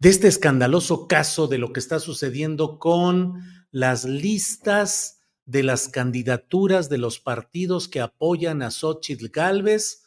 de 0.00 0.08
este 0.08 0.28
escandaloso 0.28 1.06
caso 1.06 1.46
de 1.46 1.58
lo 1.58 1.72
que 1.72 1.80
está 1.80 2.00
sucediendo 2.00 2.78
con 2.78 3.42
las 3.70 4.04
listas 4.04 5.20
de 5.44 5.62
las 5.62 5.88
candidaturas 5.88 6.88
de 6.88 6.96
los 6.96 7.20
partidos 7.20 7.86
que 7.86 8.00
apoyan 8.00 8.62
a 8.62 8.70
Xochitl 8.70 9.28
Galvez, 9.28 10.02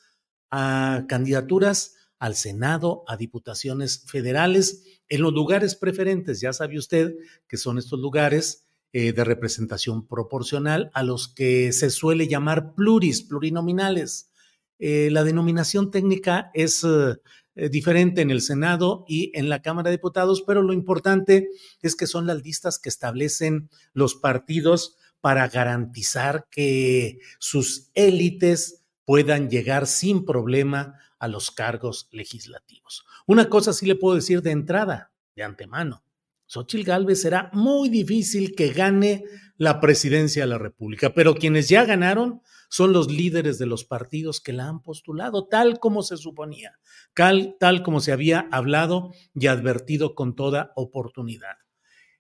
a 0.50 1.06
candidaturas 1.08 1.94
al 2.18 2.36
Senado, 2.36 3.04
a 3.08 3.18
diputaciones 3.18 4.04
federales, 4.08 4.84
en 5.10 5.22
los 5.22 5.32
lugares 5.32 5.76
preferentes. 5.76 6.42
Ya 6.42 6.54
sabe 6.54 6.80
usted 6.80 7.14
que 7.48 7.58
son 7.58 7.78
estos 7.78 8.00
lugares 8.00 8.66
eh, 8.94 9.14
de 9.14 9.24
representación 9.24 10.08
proporcional 10.08 10.90
a 10.96 11.04
los 11.04 11.28
que 11.28 11.72
se 11.72 11.92
suele 11.92 12.28
llamar 12.28 12.74
pluris, 12.74 13.22
plurinominales. 13.22 14.32
Eh, 14.80 15.10
la 15.12 15.24
denominación 15.24 15.92
técnica 15.92 16.52
es 16.54 16.84
eh, 16.84 17.70
diferente 17.70 18.22
en 18.22 18.32
el 18.32 18.42
Senado 18.42 19.06
y 19.08 19.32
en 19.38 19.50
la 19.50 19.62
Cámara 19.62 19.90
de 19.90 19.98
Diputados, 19.98 20.44
pero 20.46 20.62
lo 20.62 20.74
importante 20.74 21.50
es 21.82 21.96
que 21.96 22.08
son 22.08 22.26
las 22.26 22.42
listas 22.42 22.80
que 22.80 22.90
establecen 22.90 23.70
los 23.94 24.16
partidos 24.16 24.98
para 25.22 25.48
garantizar 25.48 26.48
que 26.50 27.20
sus 27.40 27.92
élites 27.94 28.84
puedan 29.06 29.50
llegar 29.50 29.88
sin 29.88 30.26
problema 30.26 31.00
a 31.20 31.28
los 31.28 31.52
cargos 31.52 32.10
legislativos. 32.12 33.06
Una 33.26 33.48
cosa 33.50 33.72
sí 33.72 33.86
le 33.86 33.96
puedo 33.96 34.16
decir 34.16 34.42
de 34.42 34.52
entrada, 34.52 35.14
de 35.36 35.44
antemano. 35.44 36.04
Xochitl 36.46 36.84
Gálvez 36.84 37.22
será 37.22 37.50
muy 37.54 37.90
difícil 37.90 38.56
que 38.56 38.70
gane 38.70 39.24
la 39.58 39.80
presidencia 39.80 40.44
de 40.44 40.50
la 40.50 40.58
República, 40.58 41.14
pero 41.14 41.36
quienes 41.36 41.70
ya 41.70 41.86
ganaron 41.86 42.42
son 42.70 42.92
los 42.92 43.12
líderes 43.12 43.60
de 43.60 43.68
los 43.68 43.86
partidos 43.86 44.42
que 44.42 44.52
la 44.52 44.68
han 44.68 44.82
postulado, 44.82 45.48
tal 45.48 45.80
como 45.80 46.02
se 46.02 46.18
suponía, 46.18 46.80
tal, 47.14 47.56
tal 47.60 47.84
como 47.84 48.00
se 48.00 48.12
había 48.12 48.48
hablado 48.52 49.12
y 49.36 49.48
advertido 49.48 50.16
con 50.16 50.36
toda 50.36 50.72
oportunidad. 50.76 51.58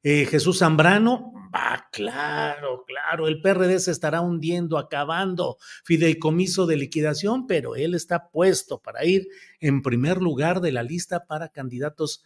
Eh, 0.05 0.25
Jesús 0.25 0.59
Zambrano, 0.59 1.31
va, 1.55 1.87
claro, 1.91 2.83
claro, 2.85 3.27
el 3.27 3.41
PRD 3.41 3.79
se 3.79 3.91
estará 3.91 4.19
hundiendo, 4.19 4.77
acabando, 4.77 5.57
fideicomiso 5.85 6.65
de 6.65 6.75
liquidación, 6.75 7.47
pero 7.47 7.75
él 7.75 7.95
está 7.95 8.29
puesto 8.29 8.81
para 8.81 9.05
ir 9.05 9.27
en 9.61 9.81
primer 9.81 10.21
lugar 10.21 10.59
de 10.59 10.73
la 10.73 10.83
lista 10.83 11.25
para 11.25 11.49
candidatos 11.49 12.21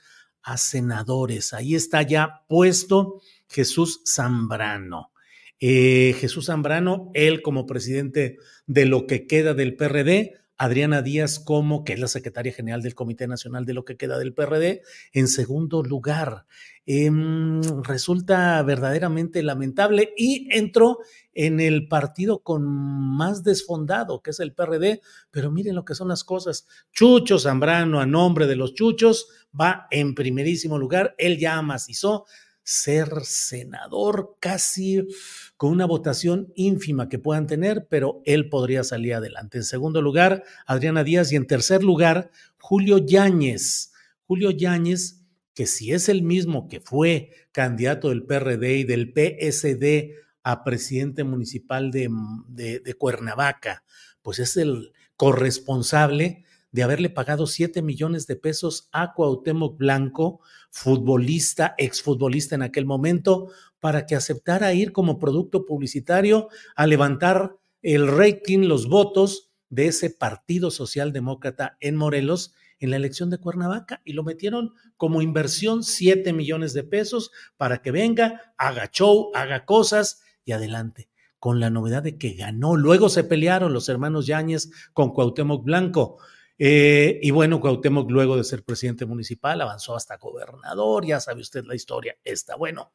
a 0.48 0.56
senadores. 0.56 1.54
Ahí 1.54 1.76
está 1.76 2.02
ya 2.04 2.46
puesto 2.48 3.22
Jesús 3.50 4.02
Zambrano. 4.08 5.12
Eh, 5.60 6.16
Jesús 6.20 6.46
Zambrano, 6.46 7.12
él 7.14 7.42
como 7.42 7.66
presidente 7.66 8.38
de 8.66 8.86
lo 8.86 9.08
que 9.08 9.28
queda 9.28 9.54
del 9.54 9.76
PRD, 9.76 10.36
Adriana 10.58 11.02
Díaz 11.02 11.40
como, 11.40 11.84
que 11.84 11.94
es 11.94 12.00
la 12.00 12.08
secretaria 12.08 12.52
general 12.52 12.82
del 12.82 12.96
Comité 12.96 13.28
Nacional 13.28 13.66
de 13.66 13.74
lo 13.74 13.86
que 13.86 13.98
queda 13.98 14.18
del 14.18 14.34
PRD, 14.34 14.82
en 15.14 15.28
segundo 15.28 15.84
lugar. 15.84 16.46
Em, 16.86 17.62
resulta 17.84 18.64
verdaderamente 18.64 19.44
lamentable 19.44 20.14
y 20.18 20.48
entró 20.52 21.00
en 21.34 21.60
el 21.60 21.88
partido 21.88 22.44
con 22.44 22.64
más 22.66 23.44
desfondado, 23.44 24.22
que 24.22 24.32
es 24.32 24.40
el 24.40 24.54
PRD, 24.54 25.02
pero 25.30 25.52
miren 25.52 25.76
lo 25.76 25.86
que 25.86 25.96
son 25.96 26.08
las 26.08 26.24
cosas. 26.24 26.68
Chucho 26.92 27.40
Zambrano, 27.40 28.00
a 28.00 28.06
nombre 28.06 28.48
de 28.48 28.56
los 28.56 28.74
Chuchos, 28.74 29.28
va 29.60 29.88
en 29.92 30.16
primerísimo 30.16 30.78
lugar, 30.78 31.14
él 31.18 31.38
ya 31.38 31.58
amacizó 31.58 32.26
ser 32.68 33.24
senador 33.24 34.36
casi 34.42 35.08
con 35.56 35.72
una 35.72 35.86
votación 35.86 36.52
ínfima 36.54 37.08
que 37.08 37.18
puedan 37.18 37.48
tener, 37.48 37.88
pero 37.90 38.22
él 38.26 38.50
podría 38.50 38.84
salir 38.84 39.14
adelante. 39.14 39.60
En 39.60 39.64
segundo 39.64 40.02
lugar, 40.02 40.44
Adriana 40.66 41.06
Díaz 41.06 41.32
y 41.32 41.38
en 41.38 41.48
tercer 41.48 41.82
lugar, 41.82 42.30
Julio 42.60 42.98
Yáñez. 42.98 43.94
Julio 44.26 44.52
Yáñez, 44.52 45.22
que 45.54 45.66
si 45.66 45.94
es 45.94 46.10
el 46.10 46.24
mismo 46.24 46.68
que 46.68 46.82
fue 46.82 47.32
candidato 47.54 48.10
del 48.10 48.24
PRD 48.24 48.80
y 48.80 48.84
del 48.84 49.14
PSD 49.14 50.18
a 50.44 50.66
presidente 50.66 51.24
municipal 51.24 51.90
de, 51.90 52.10
de, 52.50 52.82
de 52.82 52.94
Cuernavaca, 52.96 53.86
pues 54.22 54.40
es 54.40 54.58
el 54.58 54.92
corresponsable 55.16 56.44
de 56.72 56.84
haberle 56.84 57.10
pagado 57.10 57.48
7 57.48 57.82
millones 57.82 58.28
de 58.28 58.36
pesos 58.36 58.90
a 58.92 59.14
Cuauhtémoc 59.14 59.78
Blanco, 59.78 60.42
futbolista, 60.70 61.76
exfutbolista 61.78 62.56
en 62.56 62.62
aquel 62.62 62.86
momento, 62.86 63.52
para 63.80 64.06
que 64.06 64.16
aceptara 64.16 64.74
ir 64.74 64.92
como 64.92 65.20
producto 65.20 65.66
publicitario 65.66 66.50
a 66.76 66.88
levantar 66.88 67.56
el 67.82 68.08
rating, 68.08 68.68
los 68.68 68.88
votos 68.88 69.52
de 69.70 69.88
ese 69.88 70.10
Partido 70.10 70.72
Socialdemócrata 70.72 71.78
en 71.80 71.96
Morelos 71.96 72.54
en 72.80 72.92
la 72.92 72.98
elección 72.98 73.30
de 73.30 73.40
Cuernavaca 73.40 74.02
y 74.06 74.14
lo 74.14 74.24
metieron 74.24 74.74
como 74.98 75.22
inversión 75.22 75.84
7 75.84 76.32
millones 76.34 76.74
de 76.74 76.84
pesos 76.84 77.32
para 77.58 77.82
que 77.82 77.92
venga, 77.92 78.54
haga 78.58 78.90
show, 78.92 79.32
haga 79.34 79.66
cosas 79.66 80.22
y 80.46 80.52
adelante. 80.52 81.10
con 81.40 81.60
la 81.60 81.70
novedad 81.70 82.02
de 82.02 82.18
que 82.18 82.34
ganó. 82.34 82.76
Luego 82.76 83.10
se 83.10 83.24
pelearon 83.24 83.72
los 83.72 83.90
hermanos 83.90 84.26
Yáñez 84.26 84.72
con 84.94 85.14
Cuauhtémoc 85.14 85.64
Blanco. 85.64 86.18
Eh, 86.58 87.20
y 87.22 87.32
bueno, 87.32 87.60
Cuauhtémoc, 87.60 88.10
luego 88.10 88.36
de 88.36 88.44
ser 88.44 88.64
presidente 88.64 89.06
municipal, 89.06 89.62
avanzó 89.62 89.96
hasta 89.96 90.18
gobernador, 90.18 91.06
ya 91.06 91.20
sabe 91.20 91.42
usted 91.42 91.64
la 91.66 91.76
historia, 91.76 92.18
está 92.24 92.56
bueno. 92.56 92.92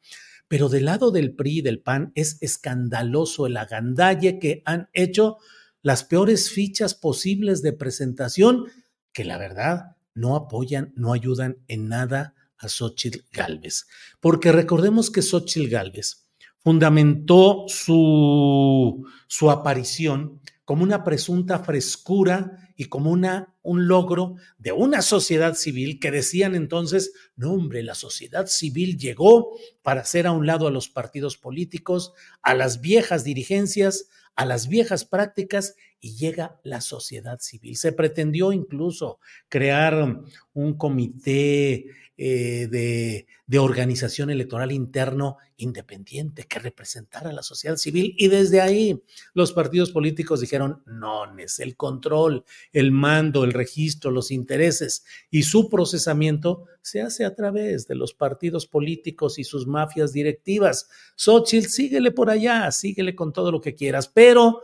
Pero 0.47 0.69
del 0.69 0.85
lado 0.85 1.11
del 1.11 1.33
PRI 1.33 1.59
y 1.59 1.61
del 1.61 1.79
PAN 1.79 2.11
es 2.15 2.37
escandaloso 2.41 3.47
el 3.47 3.57
agandalle 3.57 4.39
que 4.39 4.61
han 4.65 4.89
hecho 4.93 5.37
las 5.81 6.03
peores 6.03 6.51
fichas 6.51 6.93
posibles 6.95 7.61
de 7.61 7.73
presentación, 7.73 8.65
que 9.11 9.25
la 9.25 9.37
verdad 9.37 9.97
no 10.13 10.35
apoyan, 10.35 10.93
no 10.95 11.13
ayudan 11.13 11.57
en 11.67 11.87
nada 11.87 12.35
a 12.57 12.69
Xochitl 12.69 13.25
Galvez. 13.31 13.87
Porque 14.19 14.51
recordemos 14.51 15.09
que 15.09 15.21
Xochitl 15.21 15.69
Galvez 15.69 16.27
fundamentó 16.59 17.65
su, 17.67 19.05
su 19.27 19.51
aparición 19.51 20.41
como 20.65 20.83
una 20.83 21.03
presunta 21.03 21.59
frescura 21.59 22.69
y 22.77 22.85
como 22.85 23.11
una, 23.11 23.52
un 23.63 23.87
logro 23.87 24.35
de 24.57 24.71
una 24.73 25.01
sociedad 25.01 25.55
civil 25.55 25.99
que 25.99 26.11
decían 26.11 26.53
entonces, 26.53 27.13
no 27.35 27.53
hombre, 27.53 27.81
la 27.81 27.95
sociedad 27.95 28.45
civil 28.47 28.97
llegó 28.97 29.57
para 29.81 30.01
hacer 30.01 30.27
a 30.27 30.31
un 30.31 30.45
lado 30.45 30.67
a 30.67 30.71
los 30.71 30.89
partidos 30.89 31.37
políticos, 31.37 32.13
a 32.41 32.53
las 32.53 32.81
viejas 32.81 33.23
dirigencias, 33.23 34.09
a 34.35 34.45
las 34.45 34.67
viejas 34.67 35.05
prácticas 35.05 35.75
y 36.03 36.15
llega 36.17 36.59
la 36.63 36.81
sociedad 36.81 37.39
civil. 37.39 37.77
Se 37.77 37.93
pretendió 37.93 38.51
incluso 38.51 39.19
crear 39.47 40.21
un 40.53 40.73
comité 40.73 41.85
eh, 42.17 42.67
de, 42.69 43.25
de, 43.47 43.59
organización 43.59 44.29
electoral 44.29 44.73
interno 44.73 45.37
independiente 45.55 46.43
que 46.43 46.59
representara 46.59 47.29
a 47.29 47.33
la 47.33 47.41
sociedad 47.41 47.77
civil 47.77 48.13
y 48.17 48.27
desde 48.27 48.59
ahí 48.59 49.01
los 49.33 49.53
partidos 49.53 49.91
políticos 49.91 50.41
dijeron, 50.41 50.83
no, 50.85 51.23
es 51.39 51.59
el 51.59 51.77
control, 51.77 52.43
el 52.73 52.91
mando, 52.91 53.45
el 53.45 53.53
registro, 53.53 54.11
los 54.11 54.29
intereses 54.29 55.05
y 55.31 55.43
su 55.43 55.69
procesamiento 55.69 56.65
se 56.81 57.01
hace 57.01 57.23
a 57.23 57.33
través 57.33 57.87
de 57.87 57.95
los 57.95 58.13
partidos 58.13 58.67
políticos 58.67 59.39
y 59.39 59.45
sus 59.45 59.67
mafias 59.67 60.11
directivas. 60.11 60.89
Xochitl, 61.15 61.69
síguele 61.69 62.11
por 62.11 62.29
allá, 62.29 62.69
síguele 62.71 63.15
con 63.15 63.31
todo 63.31 63.53
lo 63.53 63.61
que 63.61 63.73
quieras, 63.73 64.09
pero 64.09 64.63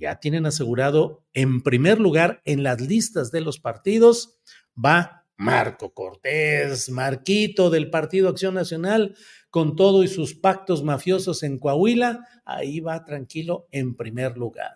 ya 0.00 0.18
tienen 0.18 0.46
asegurado 0.46 1.24
en 1.34 1.60
primer 1.60 2.00
lugar 2.00 2.40
en 2.44 2.62
las 2.62 2.80
listas 2.80 3.30
de 3.30 3.42
los 3.42 3.60
partidos 3.60 4.40
va 4.74 5.26
Marco 5.36 5.94
Cortés, 5.94 6.90
Marquito 6.90 7.70
del 7.70 7.90
Partido 7.90 8.28
Acción 8.28 8.54
Nacional, 8.54 9.14
con 9.50 9.76
todo 9.76 10.02
y 10.02 10.08
sus 10.08 10.34
pactos 10.34 10.82
mafiosos 10.82 11.42
en 11.42 11.58
Coahuila, 11.58 12.26
ahí 12.44 12.80
va 12.80 13.04
tranquilo 13.04 13.66
en 13.70 13.94
primer 13.94 14.36
lugar. 14.36 14.74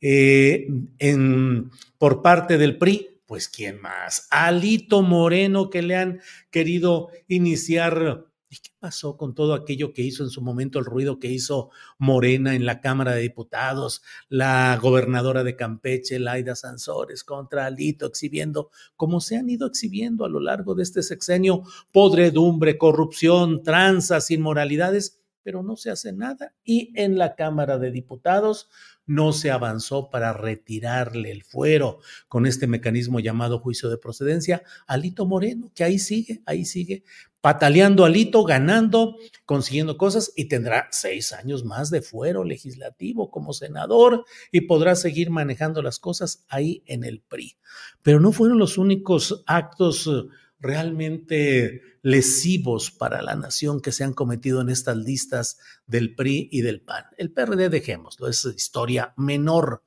Eh, 0.00 0.66
en, 0.98 1.70
por 1.98 2.22
parte 2.22 2.58
del 2.58 2.76
PRI, 2.76 3.22
pues 3.26 3.48
¿quién 3.48 3.80
más? 3.80 4.28
Alito 4.30 5.02
Moreno, 5.02 5.70
que 5.70 5.82
le 5.82 5.96
han 5.96 6.20
querido 6.50 7.08
iniciar 7.26 8.26
¿Y 8.54 8.58
qué 8.58 8.70
pasó 8.78 9.16
con 9.16 9.34
todo 9.34 9.52
aquello 9.52 9.92
que 9.92 10.02
hizo 10.02 10.22
en 10.22 10.30
su 10.30 10.40
momento, 10.40 10.78
el 10.78 10.84
ruido 10.84 11.18
que 11.18 11.26
hizo 11.26 11.70
Morena 11.98 12.54
en 12.54 12.64
la 12.64 12.80
Cámara 12.80 13.12
de 13.12 13.22
Diputados, 13.22 14.00
la 14.28 14.78
gobernadora 14.80 15.42
de 15.42 15.56
Campeche, 15.56 16.20
Laida 16.20 16.54
Sansores, 16.54 17.24
contra 17.24 17.66
Alito, 17.66 18.06
exhibiendo, 18.06 18.70
como 18.94 19.20
se 19.20 19.36
han 19.38 19.50
ido 19.50 19.66
exhibiendo 19.66 20.24
a 20.24 20.28
lo 20.28 20.38
largo 20.38 20.76
de 20.76 20.84
este 20.84 21.02
sexenio, 21.02 21.64
podredumbre, 21.90 22.78
corrupción, 22.78 23.64
tranzas, 23.64 24.30
inmoralidades? 24.30 25.20
pero 25.42 25.62
no 25.62 25.76
se 25.76 25.90
hace 25.90 26.10
nada. 26.14 26.54
Y 26.64 26.90
en 26.94 27.18
la 27.18 27.34
Cámara 27.34 27.76
de 27.76 27.90
Diputados 27.90 28.70
no 29.04 29.34
se 29.34 29.50
avanzó 29.50 30.08
para 30.08 30.32
retirarle 30.32 31.30
el 31.30 31.42
fuero 31.42 31.98
con 32.28 32.46
este 32.46 32.66
mecanismo 32.66 33.20
llamado 33.20 33.58
juicio 33.58 33.90
de 33.90 33.98
procedencia 33.98 34.62
a 34.86 34.96
Lito 34.96 35.26
Moreno, 35.26 35.70
que 35.74 35.84
ahí 35.84 35.98
sigue, 35.98 36.42
ahí 36.46 36.64
sigue, 36.64 37.04
pataleando 37.44 38.06
a 38.06 38.08
Lito, 38.08 38.42
ganando, 38.42 39.18
consiguiendo 39.44 39.98
cosas 39.98 40.32
y 40.34 40.46
tendrá 40.46 40.88
seis 40.90 41.34
años 41.34 41.62
más 41.62 41.90
de 41.90 42.00
fuero 42.00 42.42
legislativo 42.42 43.30
como 43.30 43.52
senador 43.52 44.24
y 44.50 44.62
podrá 44.62 44.96
seguir 44.96 45.28
manejando 45.28 45.82
las 45.82 45.98
cosas 45.98 46.46
ahí 46.48 46.82
en 46.86 47.04
el 47.04 47.20
PRI. 47.20 47.58
Pero 48.00 48.18
no 48.18 48.32
fueron 48.32 48.58
los 48.58 48.78
únicos 48.78 49.44
actos 49.46 50.06
eh, 50.06 50.22
realmente 50.58 51.82
lesivos 52.00 52.90
para 52.90 53.20
la 53.20 53.34
nación 53.34 53.82
que 53.82 53.92
se 53.92 54.04
han 54.04 54.14
cometido 54.14 54.62
en 54.62 54.70
estas 54.70 54.96
listas 54.96 55.58
del 55.86 56.14
PRI 56.14 56.48
y 56.50 56.62
del 56.62 56.80
PAN. 56.80 57.04
El 57.18 57.30
PRD, 57.30 57.68
dejémoslo, 57.68 58.26
es 58.26 58.46
historia 58.46 59.12
menor. 59.18 59.82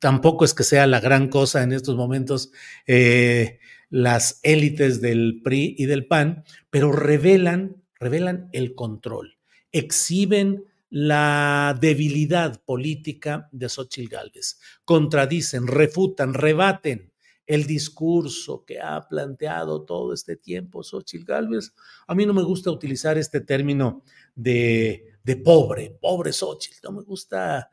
Tampoco 0.00 0.44
es 0.44 0.52
que 0.52 0.64
sea 0.64 0.86
la 0.86 1.00
gran 1.00 1.30
cosa 1.30 1.62
en 1.62 1.72
estos 1.72 1.96
momentos 1.96 2.52
eh, 2.86 3.58
las 3.94 4.40
élites 4.42 5.00
del 5.00 5.40
PRI 5.44 5.76
y 5.78 5.86
del 5.86 6.08
PAN, 6.08 6.42
pero 6.68 6.90
revelan, 6.90 7.84
revelan 7.94 8.48
el 8.52 8.74
control, 8.74 9.38
exhiben 9.70 10.64
la 10.90 11.78
debilidad 11.80 12.60
política 12.64 13.48
de 13.52 13.68
Xochitl 13.68 14.08
Gálvez, 14.08 14.58
contradicen, 14.84 15.68
refutan, 15.68 16.34
rebaten 16.34 17.12
el 17.46 17.68
discurso 17.68 18.64
que 18.64 18.80
ha 18.80 19.06
planteado 19.06 19.84
todo 19.84 20.12
este 20.12 20.34
tiempo 20.34 20.82
Xochitl 20.82 21.24
Gálvez. 21.24 21.72
A 22.08 22.16
mí 22.16 22.26
no 22.26 22.34
me 22.34 22.42
gusta 22.42 22.72
utilizar 22.72 23.16
este 23.16 23.42
término 23.42 24.02
de, 24.34 25.18
de 25.22 25.36
pobre, 25.36 25.96
pobre 26.00 26.32
Xochitl, 26.32 26.78
no 26.82 26.90
me 26.90 27.02
gusta 27.02 27.70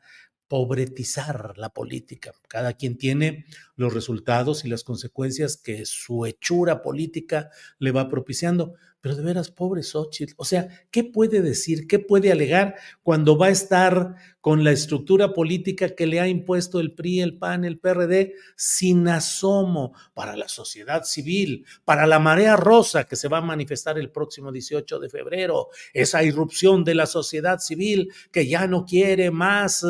pobretizar 0.52 1.54
la 1.56 1.70
política. 1.70 2.34
Cada 2.46 2.74
quien 2.74 2.98
tiene 2.98 3.46
los 3.76 3.94
resultados 3.94 4.64
y 4.64 4.68
las 4.68 4.84
consecuencias 4.84 5.56
que 5.56 5.84
su 5.86 6.26
hechura 6.26 6.82
política 6.82 7.50
le 7.78 7.92
va 7.92 8.08
propiciando. 8.08 8.74
Pero 9.02 9.16
de 9.16 9.24
veras, 9.24 9.50
pobre 9.50 9.82
Xochitl, 9.82 10.34
o 10.36 10.44
sea, 10.44 10.68
¿qué 10.92 11.02
puede 11.02 11.42
decir, 11.42 11.88
qué 11.88 11.98
puede 11.98 12.30
alegar 12.30 12.76
cuando 13.02 13.36
va 13.36 13.46
a 13.46 13.50
estar 13.50 14.14
con 14.40 14.62
la 14.62 14.70
estructura 14.70 15.32
política 15.32 15.96
que 15.96 16.06
le 16.06 16.20
ha 16.20 16.28
impuesto 16.28 16.78
el 16.78 16.94
PRI, 16.94 17.20
el 17.20 17.38
PAN, 17.38 17.64
el 17.64 17.80
PRD, 17.80 18.34
sin 18.56 19.08
asomo 19.08 19.92
para 20.14 20.36
la 20.36 20.48
sociedad 20.48 21.02
civil, 21.02 21.66
para 21.84 22.06
la 22.06 22.20
marea 22.20 22.56
rosa 22.56 23.04
que 23.04 23.16
se 23.16 23.26
va 23.26 23.38
a 23.38 23.42
manifestar 23.42 23.98
el 23.98 24.10
próximo 24.10 24.52
18 24.52 25.00
de 25.00 25.08
febrero, 25.08 25.68
esa 25.92 26.22
irrupción 26.22 26.84
de 26.84 26.94
la 26.94 27.06
sociedad 27.06 27.58
civil 27.58 28.12
que 28.30 28.46
ya 28.46 28.68
no 28.68 28.84
quiere 28.84 29.32
más 29.32 29.84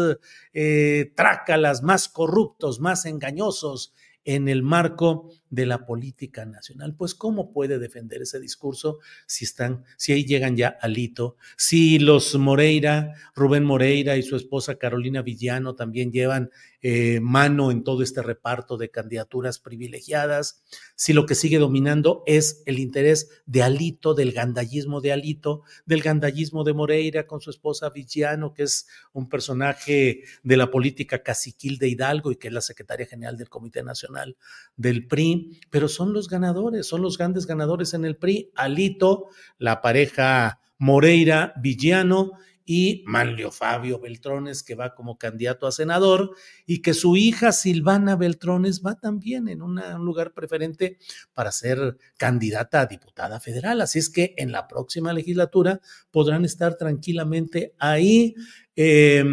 eh, 0.55 1.13
trácalas, 1.15 1.83
más 1.83 2.09
corruptos, 2.09 2.81
más 2.81 3.05
engañosos 3.05 3.82
en 4.25 4.49
el 4.49 4.63
marco 4.63 5.31
de 5.53 5.67
la 5.67 5.85
política 5.85 6.47
nacional. 6.47 6.95
Pues, 6.97 7.15
¿cómo 7.15 7.53
puede 7.53 7.79
defender 7.79 8.23
ese 8.23 8.41
discurso 8.41 9.01
si 9.27 9.45
están, 9.45 9.85
si 9.99 10.13
ahí 10.13 10.25
llegan 10.25 10.57
ya 10.57 10.79
Alito, 10.81 11.37
si 11.59 11.99
los 11.99 12.35
Moreira, 12.37 13.13
Rubén 13.35 13.63
Moreira 13.63 14.17
y 14.17 14.23
su 14.23 14.35
esposa 14.35 14.77
Carolina 14.77 15.21
Villano 15.21 15.75
también 15.75 16.11
llevan 16.11 16.51
eh, 16.85 17.21
mano 17.21 17.71
en 17.71 17.85
todo 17.85 18.03
este 18.03 18.23
reparto 18.23 18.77
de 18.77 18.91
candidaturas 18.91 19.59
privilegiadas, 19.59 20.65
si 20.97 21.13
lo 21.13 21.27
que 21.27 21.37
sigue 21.37 21.59
dominando 21.59 22.25
es 22.27 22.63
el 22.67 22.79
interés 22.79 23.43
de 23.47 23.63
Alito, 23.63 24.15
del 24.15 24.33
gandallismo 24.33 25.01
de 25.01 25.13
Alito, 25.13 25.63
del 25.85 26.03
gandallismo 26.03 26.65
de 26.65 26.73
Moreira 26.73 27.27
con 27.27 27.41
su 27.41 27.51
esposa 27.51 27.91
Villano, 27.91 28.55
que 28.55 28.65
es 28.65 28.89
un 29.13 29.29
personaje 29.29 30.23
de 30.43 30.57
la 30.57 30.71
política 30.71 31.23
caciquil 31.23 31.79
de 31.79 31.89
Hidalgo 31.89 32.33
y 32.33 32.37
que 32.37 32.49
es 32.49 32.55
la 32.55 32.61
secretaria 32.61 33.07
general 33.07 33.37
del 33.37 33.49
Comité 33.49 33.83
Nacional 33.83 34.37
del 34.77 35.07
PRI, 35.07 35.42
pero 35.71 35.89
son 35.89 36.13
los 36.13 36.29
ganadores, 36.29 36.87
son 36.87 37.03
los 37.03 37.19
grandes 37.19 37.47
ganadores 37.47 37.95
en 37.95 38.05
el 38.05 38.17
PRI, 38.17 38.51
Alito, 38.55 39.29
la 39.59 39.81
pareja 39.81 40.61
Moreira 40.79 41.53
Villano 41.61 42.33
y 42.65 43.03
Manlio 43.07 43.51
Fabio 43.51 43.99
Beltrones, 43.99 44.63
que 44.63 44.75
va 44.75 44.95
como 44.95 45.19
candidato 45.19 45.67
a 45.67 45.73
senador, 45.73 46.35
y 46.67 46.83
que 46.83 46.95
su 46.95 47.17
hija 47.17 47.53
Silvana 47.53 48.17
Beltrones 48.17 48.83
va 48.85 48.95
también 48.95 49.49
en 49.49 49.63
un 49.63 49.81
lugar 50.05 50.33
preferente 50.33 50.99
para 51.35 51.53
ser 51.53 51.99
candidata 52.17 52.81
a 52.81 52.87
diputada 52.87 53.41
federal. 53.41 53.81
Así 53.81 53.99
es 53.99 54.11
que 54.11 54.35
en 54.37 54.53
la 54.53 54.69
próxima 54.69 55.13
legislatura 55.13 55.81
podrán 56.11 56.45
estar 56.45 56.77
tranquilamente 56.77 57.75
ahí. 57.79 58.35
Eh, 58.75 59.25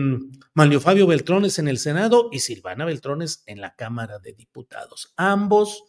Manlio 0.54 0.82
Fabio 0.82 1.08
Beltrones 1.08 1.60
en 1.60 1.68
el 1.68 1.78
Senado 1.78 2.30
y 2.32 2.39
Silvana 2.39 2.86
Beltrones 2.86 3.44
en 3.46 3.62
la 3.62 3.75
Cámara 3.75 4.20
de 4.20 4.34
Diputados. 4.34 5.13
Ambos 5.16 5.84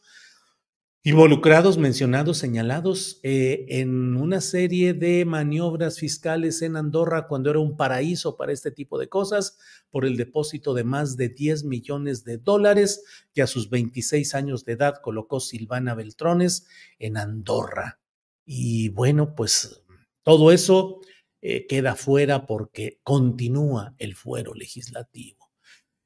involucrados, 1.03 1.79
mencionados, 1.79 2.37
señalados 2.37 3.21
eh, 3.23 3.65
en 3.69 4.17
una 4.17 4.43
serie 4.43 4.93
de 4.93 5.25
maniobras 5.25 5.99
fiscales 5.99 6.61
en 6.61 6.77
Andorra 6.77 7.27
cuando 7.27 7.49
era 7.49 7.59
un 7.59 7.77
paraíso 7.77 8.37
para 8.37 8.53
este 8.53 8.71
tipo 8.71 8.99
de 8.99 9.09
cosas, 9.09 9.59
por 9.91 10.05
el 10.05 10.17
depósito 10.17 10.75
de 10.75 10.85
más 10.85 11.17
de 11.17 11.31
10 11.31 11.65
millones 11.65 12.25
de 12.25 12.37
dólares 12.37 13.03
que 13.33 13.41
a 13.41 13.47
sus 13.47 13.71
26 13.71 14.35
años 14.35 14.65
de 14.65 14.73
edad 14.73 14.97
colocó 15.03 15.41
Silvana 15.41 15.95
Beltrones 15.95 16.67
en 16.99 17.17
Andorra. 17.17 17.99
Y 18.45 18.91
bueno, 18.91 19.35
pues 19.35 19.83
todo 20.23 20.53
eso 20.53 21.01
eh, 21.41 21.67
queda 21.67 21.95
fuera 21.95 22.47
porque 22.47 23.01
continúa 23.03 23.95
el 23.97 24.15
fuero 24.15 24.53
legislativo. 24.53 25.40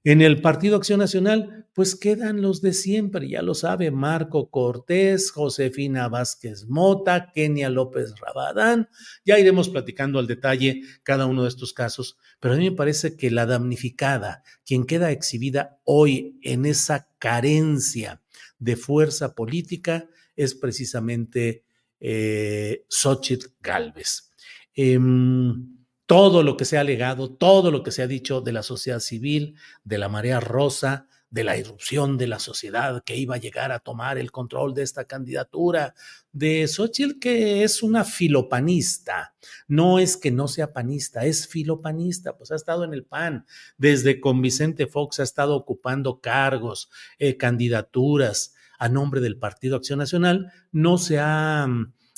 En 0.07 0.21
el 0.21 0.43
Partido 0.43 0.77
Acción 0.77 0.99
Nacional, 0.99 1.67
pues 1.73 1.97
quedan 1.97 2.43
los 2.43 2.61
de 2.61 2.75
siempre, 2.75 3.27
ya 3.27 3.41
lo 3.41 3.55
sabe 3.55 3.91
Marco 3.91 4.51
Cortés, 4.51 5.31
Josefina 5.31 6.09
Vázquez 6.09 6.67
Mota, 6.67 7.33
Kenia 7.35 7.71
López 7.71 8.15
Rabadán. 8.21 8.91
Ya 9.25 9.39
iremos 9.39 9.71
platicando 9.71 10.19
al 10.19 10.27
detalle 10.27 10.83
cada 11.05 11.25
uno 11.25 11.45
de 11.45 11.49
estos 11.49 11.73
casos, 11.73 12.19
pero 12.39 12.53
a 12.53 12.59
mí 12.59 12.69
me 12.69 12.77
parece 12.77 13.17
que 13.17 13.31
la 13.31 13.47
damnificada, 13.47 14.45
quien 14.67 14.85
queda 14.85 15.11
exhibida 15.11 15.81
hoy 15.85 16.39
en 16.43 16.67
esa 16.67 17.09
carencia 17.19 18.21
de 18.59 18.77
fuerza 18.77 19.35
política, 19.35 20.11
es 20.37 20.55
precisamente 20.55 21.65
eh, 21.99 22.85
Xochitl 22.91 23.47
Galvez. 23.63 24.31
Em, 24.75 25.74
todo 26.07 26.43
lo 26.43 26.57
que 26.57 26.65
se 26.65 26.77
ha 26.77 26.81
alegado, 26.81 27.31
todo 27.31 27.71
lo 27.71 27.83
que 27.83 27.93
se 27.93 28.03
ha 28.03 28.07
dicho 28.07 28.41
de 28.41 28.53
la 28.53 28.63
sociedad 28.63 29.01
civil, 29.01 29.57
de 29.85 29.99
la 29.99 30.09
marea 30.09 30.41
rosa, 30.41 31.09
de 31.35 31.43
la 31.43 31.57
irrupción 31.57 32.17
de 32.17 32.29
la 32.29 32.39
sociedad 32.39 33.03
que 33.03 33.17
iba 33.17 33.35
a 33.35 33.39
llegar 33.39 33.73
a 33.73 33.81
tomar 33.81 34.19
el 34.19 34.31
control 34.31 34.73
de 34.73 34.83
esta 34.83 35.07
candidatura, 35.07 35.95
de 36.31 36.69
Xochitl 36.69 37.19
que 37.19 37.65
es 37.65 37.83
una 37.83 38.05
filopanista, 38.05 39.35
no 39.67 39.99
es 39.99 40.17
que 40.17 40.31
no 40.31 40.47
sea 40.47 40.73
panista, 40.73 41.25
es 41.25 41.49
filopanista, 41.49 42.37
pues 42.37 42.53
ha 42.53 42.55
estado 42.55 42.85
en 42.85 42.95
el 42.95 43.05
PAN, 43.05 43.47
desde 43.77 44.21
con 44.21 44.43
Vicente 44.43 44.87
Fox 44.87 45.19
ha 45.19 45.25
estado 45.25 45.57
ocupando 45.57 46.21
cargos, 46.21 46.89
eh, 47.19 47.37
candidaturas 47.37 48.55
a 48.79 48.89
nombre 48.89 49.21
del 49.21 49.37
Partido 49.37 49.75
Acción 49.75 49.99
Nacional, 49.99 50.53
no 50.71 50.99
se 50.99 51.19
ha 51.19 51.67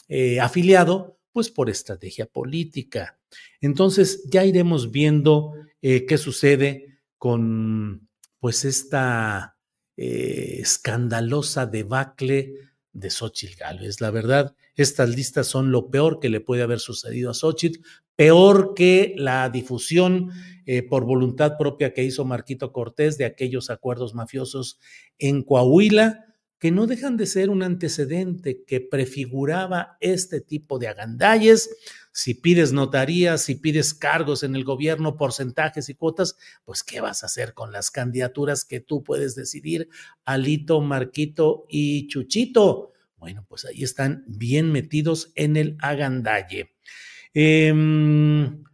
eh, 0.08 0.40
afiliado 0.40 1.18
pues 1.32 1.48
por 1.48 1.70
estrategia 1.70 2.26
política. 2.26 3.15
Entonces 3.60 4.24
ya 4.30 4.44
iremos 4.44 4.90
viendo 4.90 5.52
eh, 5.82 6.06
qué 6.06 6.18
sucede 6.18 7.00
con 7.18 8.08
pues 8.38 8.64
esta 8.64 9.56
eh, 9.96 10.58
escandalosa 10.60 11.66
debacle 11.66 12.54
de 12.92 13.10
Xochitl 13.10 13.56
Gálvez. 13.58 14.00
La 14.00 14.10
verdad, 14.10 14.54
estas 14.74 15.10
listas 15.10 15.46
son 15.46 15.72
lo 15.72 15.90
peor 15.90 16.20
que 16.20 16.28
le 16.28 16.40
puede 16.40 16.62
haber 16.62 16.80
sucedido 16.80 17.30
a 17.30 17.34
Xochitl, 17.34 17.80
peor 18.14 18.74
que 18.74 19.14
la 19.16 19.48
difusión 19.50 20.30
eh, 20.66 20.82
por 20.82 21.04
voluntad 21.04 21.56
propia 21.58 21.92
que 21.92 22.04
hizo 22.04 22.24
Marquito 22.24 22.72
Cortés 22.72 23.18
de 23.18 23.24
aquellos 23.24 23.70
acuerdos 23.70 24.14
mafiosos 24.14 24.78
en 25.18 25.42
Coahuila 25.42 26.24
que 26.58 26.70
no 26.70 26.86
dejan 26.86 27.16
de 27.16 27.26
ser 27.26 27.50
un 27.50 27.62
antecedente 27.62 28.64
que 28.66 28.80
prefiguraba 28.80 29.98
este 30.00 30.40
tipo 30.40 30.78
de 30.78 30.88
agandalles. 30.88 31.70
Si 32.16 32.32
pides 32.32 32.72
notarías, 32.72 33.42
si 33.42 33.56
pides 33.56 33.92
cargos 33.92 34.42
en 34.42 34.56
el 34.56 34.64
gobierno, 34.64 35.18
porcentajes 35.18 35.90
y 35.90 35.94
cuotas, 35.94 36.38
pues 36.64 36.82
¿qué 36.82 37.02
vas 37.02 37.22
a 37.22 37.26
hacer 37.26 37.52
con 37.52 37.72
las 37.72 37.90
candidaturas 37.90 38.64
que 38.64 38.80
tú 38.80 39.04
puedes 39.04 39.34
decidir, 39.34 39.90
Alito, 40.24 40.80
Marquito 40.80 41.66
y 41.68 42.06
Chuchito? 42.08 42.92
Bueno, 43.18 43.44
pues 43.46 43.66
ahí 43.66 43.82
están 43.82 44.24
bien 44.26 44.72
metidos 44.72 45.30
en 45.34 45.58
el 45.58 45.76
agandalle. 45.78 46.74
Em, 47.34 48.64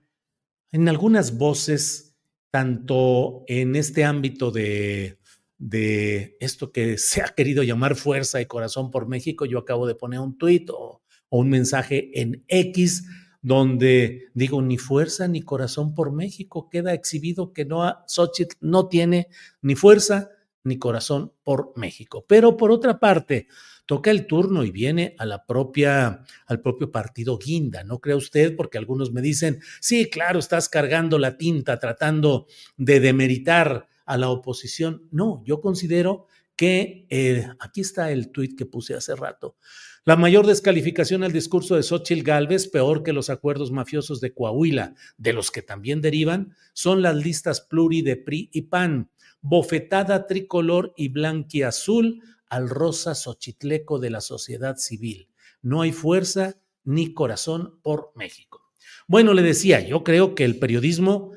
en 0.70 0.88
algunas 0.88 1.36
voces, 1.36 2.14
tanto 2.52 3.42
en 3.48 3.74
este 3.74 4.04
ámbito 4.04 4.52
de 4.52 5.18
de 5.58 6.36
esto 6.40 6.72
que 6.72 6.98
se 6.98 7.22
ha 7.22 7.28
querido 7.28 7.62
llamar 7.62 7.94
fuerza 7.94 8.40
y 8.40 8.46
corazón 8.46 8.90
por 8.90 9.06
México, 9.06 9.46
yo 9.46 9.58
acabo 9.58 9.86
de 9.86 9.94
poner 9.94 10.18
un 10.18 10.36
tuit 10.36 10.68
o, 10.70 11.02
un 11.30 11.48
mensaje 11.48 12.20
en 12.20 12.44
X 12.48 13.04
donde 13.42 14.30
digo 14.34 14.62
ni 14.62 14.78
fuerza 14.78 15.28
ni 15.28 15.42
corazón 15.42 15.94
por 15.94 16.12
México, 16.12 16.70
queda 16.70 16.94
exhibido 16.94 17.52
que 17.52 17.64
no 17.64 17.82
Xochitl 18.06 18.56
no 18.60 18.88
tiene 18.88 19.28
ni 19.60 19.74
fuerza 19.74 20.30
ni 20.64 20.78
corazón 20.78 21.32
por 21.42 21.72
México. 21.76 22.24
Pero 22.26 22.56
por 22.56 22.70
otra 22.70 23.00
parte, 23.00 23.48
toca 23.84 24.12
el 24.12 24.26
turno 24.26 24.64
y 24.64 24.70
viene 24.70 25.16
a 25.18 25.26
la 25.26 25.44
propia, 25.44 26.22
al 26.46 26.60
propio 26.60 26.92
partido 26.92 27.36
Guinda, 27.36 27.82
¿no 27.82 27.98
cree 27.98 28.14
usted? 28.14 28.54
Porque 28.54 28.78
algunos 28.78 29.12
me 29.12 29.20
dicen, 29.20 29.60
sí, 29.80 30.08
claro, 30.08 30.38
estás 30.38 30.68
cargando 30.68 31.18
la 31.18 31.36
tinta 31.36 31.78
tratando 31.78 32.46
de 32.76 33.00
demeritar 33.00 33.88
a 34.06 34.16
la 34.16 34.30
oposición. 34.30 35.08
No, 35.10 35.42
yo 35.44 35.60
considero 35.60 36.26
que 36.56 37.06
eh, 37.10 37.48
aquí 37.60 37.80
está 37.80 38.10
el 38.10 38.30
tuit 38.30 38.56
que 38.56 38.66
puse 38.66 38.94
hace 38.94 39.14
rato. 39.16 39.56
La 40.04 40.16
mayor 40.16 40.46
descalificación 40.46 41.22
al 41.22 41.32
discurso 41.32 41.76
de 41.76 41.84
Xochitl 41.84 42.22
Gálvez, 42.22 42.66
peor 42.66 43.04
que 43.04 43.12
los 43.12 43.30
acuerdos 43.30 43.70
mafiosos 43.70 44.20
de 44.20 44.34
Coahuila, 44.34 44.94
de 45.16 45.32
los 45.32 45.52
que 45.52 45.62
también 45.62 46.00
derivan, 46.00 46.56
son 46.72 47.02
las 47.02 47.14
listas 47.14 47.60
pluri 47.60 48.02
de 48.02 48.16
PRI 48.16 48.50
y 48.52 48.62
PAN, 48.62 49.10
bofetada 49.40 50.26
tricolor 50.26 50.92
y 50.96 51.08
blanquiazul 51.08 52.20
al 52.48 52.68
rosa 52.68 53.14
xochitleco 53.14 54.00
de 54.00 54.10
la 54.10 54.20
sociedad 54.20 54.76
civil. 54.76 55.28
No 55.62 55.82
hay 55.82 55.92
fuerza 55.92 56.60
ni 56.84 57.14
corazón 57.14 57.78
por 57.82 58.10
México. 58.16 58.72
Bueno, 59.06 59.34
le 59.34 59.42
decía, 59.42 59.86
yo 59.86 60.02
creo 60.02 60.34
que 60.34 60.44
el 60.44 60.58
periodismo 60.58 61.32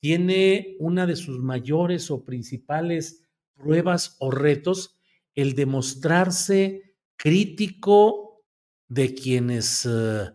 tiene 0.00 0.76
una 0.78 1.06
de 1.06 1.16
sus 1.16 1.38
mayores 1.38 2.10
o 2.10 2.24
principales 2.24 3.25
pruebas 3.56 4.16
o 4.18 4.30
retos 4.30 4.96
el 5.34 5.54
demostrarse 5.54 6.94
crítico 7.16 8.44
de 8.88 9.14
quienes 9.14 9.86
eh, 9.86 10.30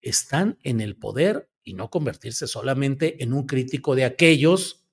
están 0.00 0.58
en 0.62 0.80
el 0.80 0.96
poder 0.96 1.50
y 1.62 1.74
no 1.74 1.90
convertirse 1.90 2.46
solamente 2.46 3.22
en 3.22 3.32
un 3.32 3.46
crítico 3.46 3.94
de 3.94 4.04
aquellos 4.04 4.84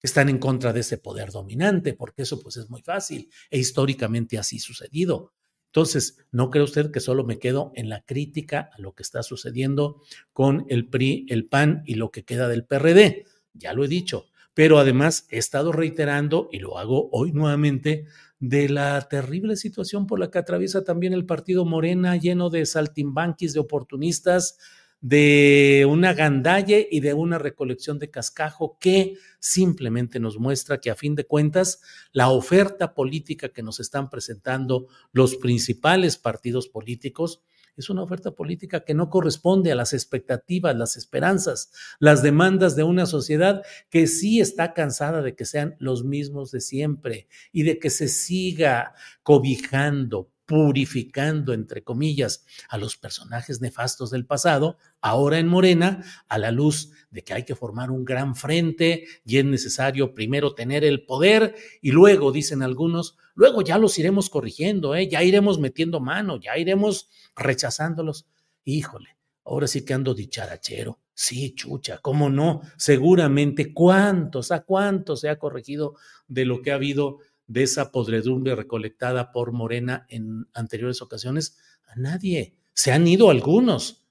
que 0.00 0.06
están 0.06 0.28
en 0.28 0.38
contra 0.38 0.72
de 0.72 0.80
ese 0.80 0.96
poder 0.96 1.30
dominante, 1.30 1.92
porque 1.92 2.22
eso 2.22 2.40
pues 2.40 2.56
es 2.56 2.70
muy 2.70 2.82
fácil 2.82 3.30
e 3.50 3.58
históricamente 3.58 4.38
así 4.38 4.58
sucedido. 4.58 5.32
Entonces, 5.66 6.24
¿no 6.30 6.50
cree 6.50 6.64
usted 6.64 6.90
que 6.90 7.00
solo 7.00 7.24
me 7.24 7.38
quedo 7.38 7.72
en 7.74 7.88
la 7.88 8.02
crítica 8.04 8.70
a 8.72 8.80
lo 8.80 8.94
que 8.94 9.02
está 9.02 9.22
sucediendo 9.22 10.00
con 10.32 10.64
el 10.70 10.88
PRI, 10.88 11.26
el 11.28 11.46
PAN 11.46 11.82
y 11.84 11.96
lo 11.96 12.10
que 12.10 12.24
queda 12.24 12.48
del 12.48 12.64
PRD? 12.64 13.26
ya 13.58 13.72
lo 13.72 13.84
he 13.84 13.88
dicho, 13.88 14.26
pero 14.58 14.80
además 14.80 15.28
he 15.30 15.38
estado 15.38 15.70
reiterando, 15.70 16.48
y 16.50 16.58
lo 16.58 16.78
hago 16.78 17.10
hoy 17.12 17.30
nuevamente, 17.30 18.06
de 18.40 18.68
la 18.68 19.00
terrible 19.02 19.54
situación 19.54 20.08
por 20.08 20.18
la 20.18 20.32
que 20.32 20.38
atraviesa 20.38 20.82
también 20.82 21.12
el 21.12 21.26
partido 21.26 21.64
Morena, 21.64 22.16
lleno 22.16 22.50
de 22.50 22.66
saltimbanquis, 22.66 23.52
de 23.52 23.60
oportunistas, 23.60 24.58
de 25.00 25.86
una 25.88 26.12
gandalle 26.12 26.88
y 26.90 26.98
de 26.98 27.14
una 27.14 27.38
recolección 27.38 28.00
de 28.00 28.10
cascajo 28.10 28.78
que 28.80 29.14
simplemente 29.38 30.18
nos 30.18 30.40
muestra 30.40 30.80
que 30.80 30.90
a 30.90 30.96
fin 30.96 31.14
de 31.14 31.24
cuentas 31.24 31.80
la 32.10 32.30
oferta 32.30 32.94
política 32.94 33.50
que 33.50 33.62
nos 33.62 33.78
están 33.78 34.10
presentando 34.10 34.88
los 35.12 35.36
principales 35.36 36.16
partidos 36.16 36.66
políticos 36.66 37.44
es 37.78 37.90
una 37.90 38.02
oferta 38.02 38.32
política 38.32 38.84
que 38.84 38.92
no 38.92 39.08
corresponde 39.08 39.70
a 39.70 39.76
las 39.76 39.92
expectativas, 39.92 40.76
las 40.76 40.96
esperanzas, 40.96 41.70
las 42.00 42.22
demandas 42.22 42.74
de 42.74 42.82
una 42.82 43.06
sociedad 43.06 43.62
que 43.88 44.06
sí 44.06 44.40
está 44.40 44.74
cansada 44.74 45.22
de 45.22 45.34
que 45.34 45.44
sean 45.44 45.76
los 45.78 46.04
mismos 46.04 46.50
de 46.50 46.60
siempre 46.60 47.28
y 47.52 47.62
de 47.62 47.78
que 47.78 47.90
se 47.90 48.08
siga 48.08 48.94
cobijando, 49.22 50.30
purificando, 50.48 51.52
entre 51.52 51.84
comillas, 51.84 52.46
a 52.70 52.78
los 52.78 52.96
personajes 52.96 53.60
nefastos 53.60 54.10
del 54.10 54.24
pasado, 54.24 54.78
ahora 55.02 55.38
en 55.38 55.46
Morena, 55.46 56.02
a 56.26 56.38
la 56.38 56.50
luz 56.52 56.90
de 57.10 57.22
que 57.22 57.34
hay 57.34 57.44
que 57.44 57.54
formar 57.54 57.90
un 57.90 58.06
gran 58.06 58.34
frente 58.34 59.04
y 59.26 59.36
es 59.36 59.44
necesario 59.44 60.14
primero 60.14 60.54
tener 60.54 60.84
el 60.84 61.04
poder 61.04 61.54
y 61.82 61.90
luego, 61.90 62.32
dicen 62.32 62.62
algunos, 62.62 63.18
luego 63.34 63.60
ya 63.60 63.76
los 63.76 63.98
iremos 63.98 64.30
corrigiendo, 64.30 64.94
¿eh? 64.94 65.06
ya 65.06 65.22
iremos 65.22 65.58
metiendo 65.58 66.00
mano, 66.00 66.40
ya 66.40 66.56
iremos 66.56 67.10
rechazándolos. 67.36 68.26
Híjole, 68.64 69.18
ahora 69.44 69.66
sí 69.66 69.84
que 69.84 69.92
ando 69.92 70.14
dicharachero. 70.14 70.98
Sí, 71.12 71.54
chucha, 71.54 71.98
¿cómo 71.98 72.30
no? 72.30 72.62
Seguramente, 72.78 73.74
¿cuántos, 73.74 74.50
a 74.50 74.60
cuántos 74.60 75.20
se 75.20 75.28
ha 75.28 75.38
corregido 75.38 75.96
de 76.26 76.46
lo 76.46 76.62
que 76.62 76.70
ha 76.70 76.76
habido 76.76 77.18
de 77.48 77.64
esa 77.64 77.90
podredumbre 77.90 78.54
recolectada 78.54 79.32
por 79.32 79.52
Morena 79.52 80.06
en 80.08 80.46
anteriores 80.54 81.02
ocasiones? 81.02 81.58
A 81.86 81.96
nadie. 81.96 82.54
Se 82.74 82.92
han 82.92 83.08
ido 83.08 83.30
algunos. 83.30 84.06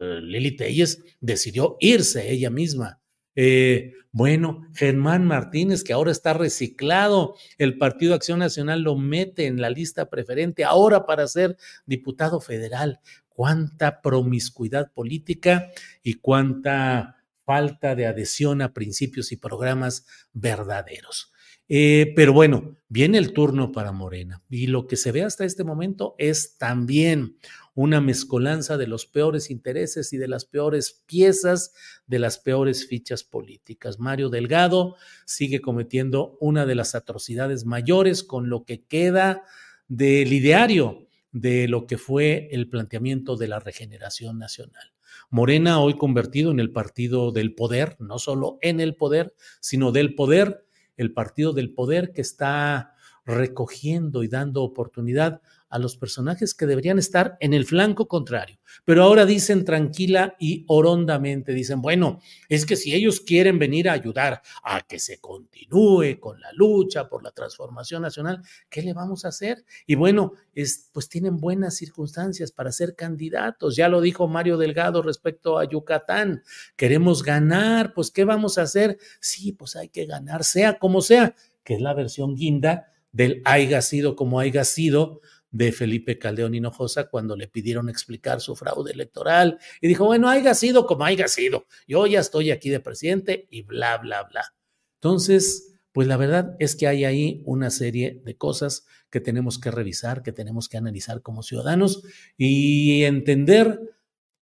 Eh, 0.00 0.20
Lili 0.22 0.56
Telles 0.56 1.02
decidió 1.20 1.76
irse 1.80 2.30
ella 2.30 2.48
misma. 2.48 3.02
Eh, 3.34 3.92
bueno, 4.10 4.66
Germán 4.74 5.26
Martínez, 5.26 5.84
que 5.84 5.92
ahora 5.92 6.10
está 6.10 6.32
reciclado, 6.32 7.34
el 7.58 7.76
Partido 7.76 8.14
Acción 8.14 8.38
Nacional 8.38 8.82
lo 8.82 8.96
mete 8.96 9.46
en 9.46 9.60
la 9.60 9.70
lista 9.70 10.08
preferente 10.08 10.64
ahora 10.64 11.04
para 11.04 11.26
ser 11.28 11.56
diputado 11.84 12.40
federal. 12.40 13.00
Cuánta 13.28 14.00
promiscuidad 14.00 14.92
política 14.92 15.70
y 16.02 16.14
cuánta 16.14 17.18
falta 17.44 17.94
de 17.94 18.06
adhesión 18.06 18.60
a 18.62 18.72
principios 18.72 19.30
y 19.32 19.36
programas 19.36 20.06
verdaderos. 20.32 21.32
Eh, 21.68 22.12
pero 22.16 22.32
bueno, 22.32 22.76
viene 22.88 23.18
el 23.18 23.32
turno 23.32 23.72
para 23.72 23.92
Morena 23.92 24.42
y 24.48 24.68
lo 24.68 24.86
que 24.86 24.96
se 24.96 25.12
ve 25.12 25.22
hasta 25.22 25.44
este 25.44 25.64
momento 25.64 26.14
es 26.18 26.56
también 26.56 27.36
una 27.74 28.00
mezcolanza 28.00 28.76
de 28.76 28.86
los 28.86 29.06
peores 29.06 29.50
intereses 29.50 30.12
y 30.12 30.16
de 30.16 30.26
las 30.26 30.44
peores 30.44 31.04
piezas, 31.06 31.72
de 32.06 32.18
las 32.18 32.38
peores 32.38 32.88
fichas 32.88 33.22
políticas. 33.22 34.00
Mario 34.00 34.30
Delgado 34.30 34.96
sigue 35.26 35.60
cometiendo 35.60 36.36
una 36.40 36.66
de 36.66 36.74
las 36.74 36.94
atrocidades 36.94 37.66
mayores 37.66 38.24
con 38.24 38.48
lo 38.48 38.64
que 38.64 38.82
queda 38.82 39.44
del 39.86 40.32
ideario 40.32 41.06
de 41.30 41.68
lo 41.68 41.86
que 41.86 41.98
fue 41.98 42.48
el 42.50 42.68
planteamiento 42.68 43.36
de 43.36 43.48
la 43.48 43.60
regeneración 43.60 44.38
nacional. 44.38 44.92
Morena 45.30 45.80
hoy 45.80 45.96
convertido 45.96 46.50
en 46.50 46.60
el 46.60 46.72
partido 46.72 47.32
del 47.32 47.54
poder, 47.54 47.96
no 48.00 48.18
solo 48.18 48.58
en 48.62 48.80
el 48.80 48.96
poder, 48.96 49.34
sino 49.60 49.92
del 49.92 50.14
poder, 50.14 50.66
el 50.98 51.12
partido 51.12 51.54
del 51.54 51.72
poder 51.72 52.12
que 52.12 52.20
está 52.20 52.94
recogiendo 53.28 54.22
y 54.22 54.28
dando 54.28 54.62
oportunidad 54.62 55.42
a 55.68 55.78
los 55.78 55.98
personajes 55.98 56.54
que 56.54 56.64
deberían 56.64 56.98
estar 56.98 57.36
en 57.40 57.52
el 57.52 57.66
flanco 57.66 58.08
contrario. 58.08 58.58
Pero 58.86 59.02
ahora 59.02 59.26
dicen 59.26 59.66
tranquila 59.66 60.34
y 60.38 60.64
orondamente, 60.66 61.52
dicen, 61.52 61.82
bueno, 61.82 62.20
es 62.48 62.64
que 62.64 62.74
si 62.74 62.94
ellos 62.94 63.20
quieren 63.20 63.58
venir 63.58 63.90
a 63.90 63.92
ayudar 63.92 64.40
a 64.62 64.80
que 64.80 64.98
se 64.98 65.20
continúe 65.20 66.18
con 66.18 66.40
la 66.40 66.52
lucha 66.54 67.06
por 67.10 67.22
la 67.22 67.30
transformación 67.30 68.00
nacional, 68.00 68.42
¿qué 68.70 68.80
le 68.80 68.94
vamos 68.94 69.26
a 69.26 69.28
hacer? 69.28 69.62
Y 69.86 69.94
bueno, 69.94 70.32
es, 70.54 70.88
pues 70.90 71.10
tienen 71.10 71.36
buenas 71.36 71.76
circunstancias 71.76 72.50
para 72.50 72.72
ser 72.72 72.96
candidatos. 72.96 73.76
Ya 73.76 73.90
lo 73.90 74.00
dijo 74.00 74.26
Mario 74.26 74.56
Delgado 74.56 75.02
respecto 75.02 75.58
a 75.58 75.68
Yucatán. 75.68 76.42
Queremos 76.76 77.22
ganar, 77.22 77.92
pues 77.92 78.10
¿qué 78.10 78.24
vamos 78.24 78.56
a 78.56 78.62
hacer? 78.62 78.96
Sí, 79.20 79.52
pues 79.52 79.76
hay 79.76 79.90
que 79.90 80.06
ganar, 80.06 80.44
sea 80.44 80.78
como 80.78 81.02
sea, 81.02 81.34
que 81.62 81.74
es 81.74 81.82
la 81.82 81.92
versión 81.92 82.34
guinda 82.34 82.86
del 83.12 83.42
haya 83.44 83.82
sido 83.82 84.16
como 84.16 84.40
haya 84.40 84.64
sido 84.64 85.20
de 85.50 85.72
Felipe 85.72 86.18
Caldeón 86.18 86.54
Hinojosa 86.54 87.08
cuando 87.08 87.36
le 87.36 87.48
pidieron 87.48 87.88
explicar 87.88 88.40
su 88.40 88.54
fraude 88.54 88.92
electoral 88.92 89.58
y 89.80 89.88
dijo, 89.88 90.04
bueno, 90.04 90.28
haya 90.28 90.54
sido 90.54 90.86
como 90.86 91.04
haya 91.04 91.28
sido, 91.28 91.66
yo 91.86 92.06
ya 92.06 92.20
estoy 92.20 92.50
aquí 92.50 92.68
de 92.70 92.80
presidente 92.80 93.46
y 93.50 93.62
bla, 93.62 93.96
bla, 93.98 94.24
bla. 94.24 94.54
Entonces, 95.00 95.74
pues 95.92 96.06
la 96.06 96.16
verdad 96.16 96.54
es 96.58 96.76
que 96.76 96.86
hay 96.86 97.04
ahí 97.04 97.42
una 97.46 97.70
serie 97.70 98.20
de 98.24 98.36
cosas 98.36 98.86
que 99.10 99.20
tenemos 99.20 99.58
que 99.58 99.70
revisar, 99.70 100.22
que 100.22 100.32
tenemos 100.32 100.68
que 100.68 100.76
analizar 100.76 101.22
como 101.22 101.42
ciudadanos 101.42 102.02
y 102.36 103.04
entender 103.04 103.80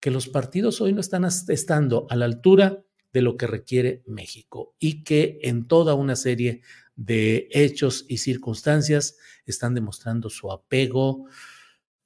que 0.00 0.10
los 0.10 0.28
partidos 0.28 0.80
hoy 0.80 0.92
no 0.92 1.00
están 1.00 1.24
estando 1.24 2.06
a 2.10 2.16
la 2.16 2.24
altura 2.24 2.84
de 3.12 3.22
lo 3.22 3.36
que 3.36 3.46
requiere 3.46 4.02
México 4.06 4.74
y 4.78 5.04
que 5.04 5.38
en 5.42 5.66
toda 5.66 5.94
una 5.94 6.16
serie 6.16 6.60
de 6.96 7.48
hechos 7.52 8.06
y 8.08 8.18
circunstancias 8.18 9.16
están 9.44 9.74
demostrando 9.74 10.30
su 10.30 10.50
apego 10.50 11.26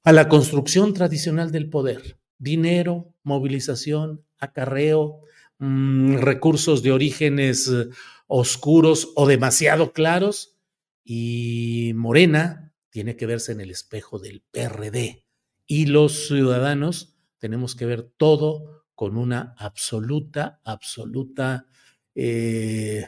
a 0.03 0.11
la 0.11 0.27
construcción 0.27 0.93
tradicional 0.93 1.51
del 1.51 1.69
poder. 1.69 2.19
Dinero, 2.37 3.13
movilización, 3.23 4.25
acarreo, 4.37 5.21
mm, 5.59 6.17
recursos 6.17 6.83
de 6.83 6.91
orígenes 6.91 7.67
eh, 7.67 7.87
oscuros 8.27 9.11
o 9.15 9.27
demasiado 9.27 9.93
claros. 9.93 10.57
Y 11.03 11.93
Morena 11.95 12.73
tiene 12.89 13.15
que 13.15 13.25
verse 13.25 13.53
en 13.53 13.61
el 13.61 13.71
espejo 13.71 14.19
del 14.19 14.43
PRD. 14.51 15.25
Y 15.65 15.85
los 15.85 16.27
ciudadanos 16.27 17.15
tenemos 17.37 17.75
que 17.75 17.85
ver 17.85 18.03
todo 18.17 18.85
con 18.93 19.17
una 19.17 19.55
absoluta, 19.57 20.59
absoluta 20.63 21.65
eh, 22.13 23.07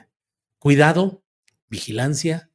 cuidado, 0.58 1.23
vigilancia 1.74 2.52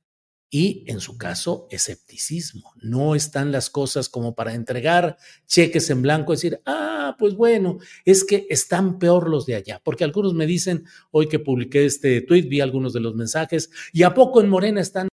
y, 0.48 0.84
en 0.86 1.00
su 1.00 1.18
caso, 1.18 1.66
escepticismo. 1.70 2.72
No 2.80 3.14
están 3.14 3.52
las 3.52 3.68
cosas 3.68 4.08
como 4.08 4.34
para 4.34 4.54
entregar 4.54 5.18
cheques 5.46 5.90
en 5.90 6.02
blanco 6.02 6.32
decir, 6.32 6.60
ah, 6.64 7.16
pues 7.18 7.34
bueno, 7.34 7.78
es 8.04 8.24
que 8.24 8.46
están 8.48 8.98
peor 8.98 9.28
los 9.28 9.44
de 9.44 9.56
allá. 9.56 9.80
Porque 9.84 10.04
algunos 10.04 10.34
me 10.34 10.46
dicen, 10.46 10.84
hoy 11.10 11.28
que 11.28 11.40
publiqué 11.40 11.84
este 11.84 12.22
tweet, 12.22 12.42
vi 12.42 12.60
algunos 12.60 12.92
de 12.92 13.00
los 13.00 13.14
mensajes, 13.14 13.70
¿y 13.92 14.04
a 14.04 14.14
poco 14.14 14.40
en 14.40 14.48
Morena 14.48 14.80
están, 14.80 15.08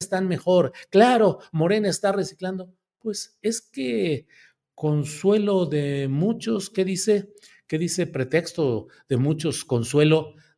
están 0.00 0.26
mejor? 0.26 0.72
Claro, 0.88 1.40
Morena 1.52 1.88
está 1.88 2.10
reciclando. 2.10 2.72
Pues 2.98 3.38
es 3.42 3.60
que 3.60 4.26
consuelo 4.74 5.66
de 5.66 6.08
muchos, 6.08 6.70
¿qué 6.70 6.84
dice? 6.84 7.34
¿Qué 7.68 7.78
dice 7.78 8.06
pretexto 8.06 8.88
de 9.08 9.16
muchos? 9.16 9.64
Consuelo 9.64 10.34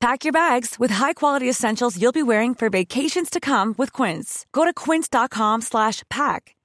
Pack 0.00 0.24
your 0.24 0.32
bags 0.32 0.76
with 0.78 0.90
high-quality 0.90 1.48
essentials 1.48 2.00
you'll 2.00 2.10
be 2.10 2.22
wearing 2.22 2.54
for 2.54 2.70
vacations 2.70 3.28
to 3.28 3.38
come 3.38 3.74
with 3.76 3.92
Quince. 3.92 4.46
Go 4.50 4.64
to 4.64 4.72
quince.com 4.72 5.60
slash 5.60 6.02
pack 6.08 6.54